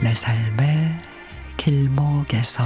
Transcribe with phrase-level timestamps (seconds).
[0.00, 0.96] 내 삶의
[1.56, 2.64] 길목에서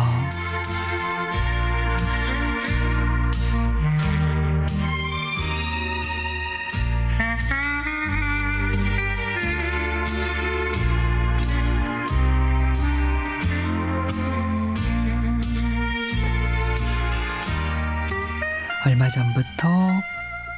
[18.85, 20.03] 얼마 전부터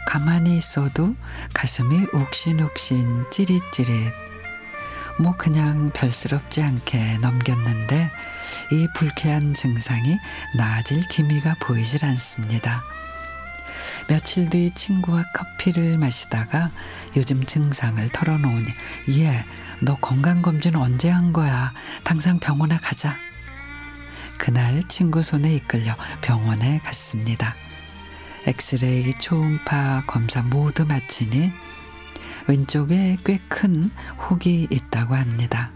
[0.06, 1.14] 가만히 있어도
[1.52, 4.12] 가슴이 욱신욱신 찌릿찌릿
[5.18, 8.10] 뭐 그냥 별스럽지 않게 넘겼는데
[8.72, 10.18] 이 불쾌한 증상이
[10.56, 12.82] 나아질 기미가 보이질 않습니다.
[14.08, 16.70] 며칠 뒤 친구와 커피를 마시다가
[17.16, 18.66] 요즘 증상을 털어놓으니
[19.18, 19.44] 예,
[19.80, 21.72] 너 건강검진 언제 한 거야?
[22.02, 23.16] 당장 병원에 가자.
[24.38, 27.54] 그날 친구 손에 이끌려 병원에 갔습니다.
[28.46, 31.50] 엑스레이, 초음파 검사 모두 마치니
[32.46, 33.90] 왼쪽에 꽤 큰
[34.28, 35.70] 혹이 있다고 합니다.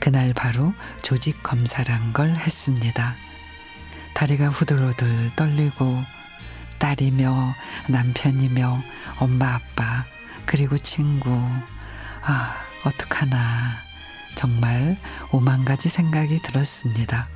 [0.00, 3.14] 그날 바로 조직 검사란 걸 했습니다.
[4.14, 6.02] 다리가 후들후들 떨리고
[6.78, 7.54] 딸이며
[7.88, 8.82] 남편이며
[9.18, 10.04] 엄마 아빠
[10.44, 11.30] 그리고 친구
[12.22, 13.76] 아 어떡하나
[14.34, 14.96] 정말
[15.30, 17.28] 오만 가지 생각이 들었습니다.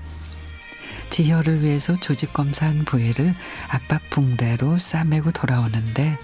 [1.11, 3.35] 지혈을 위해서 조직 검사한 부위를
[3.69, 6.17] 아빠 붕대로 싸매고 돌아오는데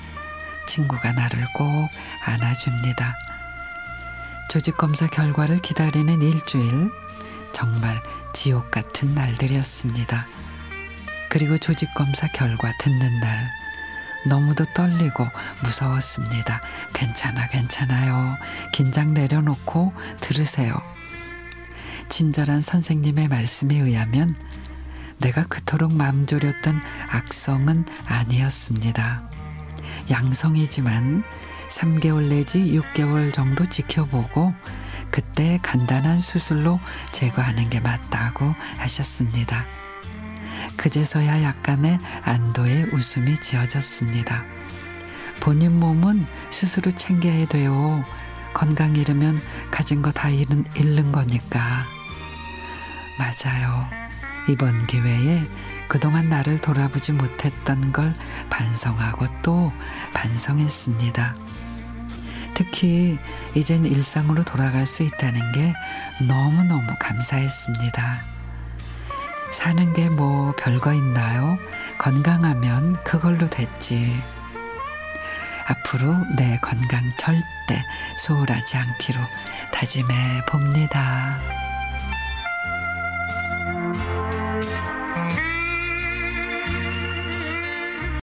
[0.67, 1.89] 친구가 나를 꼭
[2.25, 3.15] 안아줍니다.
[4.51, 6.91] 조직 검사 결과를 기다리는 일주일
[7.53, 8.03] 정말
[8.35, 10.27] 지옥 같은 날들이었습니다.
[11.31, 13.51] 그리고 조직 검사 결과 듣는 날
[14.27, 15.27] 너무도 떨리고
[15.63, 16.61] 무서웠습니다.
[16.93, 18.37] 괜찮아, 괜찮아요.
[18.73, 20.81] 긴장 내려놓고 들으세요.
[22.09, 24.37] 친절한 선생님의 말씀에 의하면
[25.23, 29.23] 내가 그토록 마음 졸였던 악성은 아니었습니다.
[30.11, 31.23] 양성이지만
[31.69, 34.53] 3개월 내지 6개월 정도 지켜보고
[35.11, 36.81] 그때 간단한 수술로
[37.13, 39.65] 제거하는 게 맞다고 하셨습니다.
[40.77, 44.45] 그제서야 약간의 안도의 웃음이 지어졌습니다.
[45.41, 48.03] 본인 몸은 스스로 챙겨야 돼요.
[48.55, 49.41] 건강 잃으면
[49.71, 51.85] 가진 거 다 잃은, 잃는 거니까.
[53.19, 54.02] 맞아요.
[54.49, 55.45] 이번 기회에
[55.89, 58.13] 그동안 나를 돌아보지 못했던 걸
[58.51, 59.73] 반성하고 또
[60.15, 61.37] 반성했습니다.
[62.55, 63.19] 특히
[63.55, 65.75] 이젠 일상으로 돌아갈 수 있다는 게
[66.27, 68.33] 너무너무 감사했습니다.
[69.51, 71.59] 사는 게 뭐 별거 있나요?
[71.99, 74.23] 건강하면 그걸로 됐지.
[75.67, 77.85] 앞으로 내 건강 절대
[78.19, 79.21] 소홀하지 않기로
[79.73, 81.39] 다짐해 봅니다.